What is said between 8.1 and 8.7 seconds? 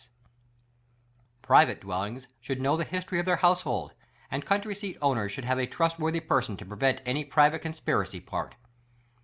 pact.